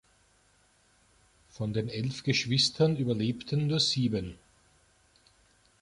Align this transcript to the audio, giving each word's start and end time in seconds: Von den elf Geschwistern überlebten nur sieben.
Von 1.51 1.73
den 1.73 1.87
elf 1.87 2.23
Geschwistern 2.23 2.97
überlebten 2.97 3.67
nur 3.67 3.79
sieben. 3.79 4.35